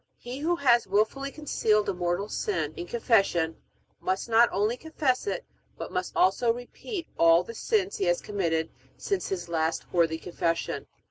He 0.17 0.39
who 0.39 0.55
has 0.55 0.87
wilfully 0.87 1.29
concealed 1.31 1.87
a 1.87 1.93
mortal 1.93 2.27
sin 2.27 2.73
in 2.75 2.87
Confession 2.87 3.57
must 3.99 4.27
not 4.29 4.49
only 4.51 4.75
confess 4.75 5.27
it, 5.27 5.45
but 5.77 5.91
must 5.91 6.13
also 6.15 6.51
repeat 6.51 7.05
all 7.19 7.43
the 7.43 7.53
sins 7.53 7.97
he 7.97 8.05
has 8.05 8.19
committed 8.19 8.71
since 8.97 9.27
his 9.29 9.47
last 9.47 9.93
worthy 9.93 10.17
Confession. 10.17 10.87